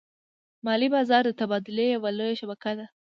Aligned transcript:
مالي 0.65 0.87
بازار 0.95 1.23
د 1.27 1.31
تبادلې 1.39 1.85
یوه 1.95 2.09
لویه 2.17 2.39
شبکه 2.41 2.71
ده. 2.79 2.85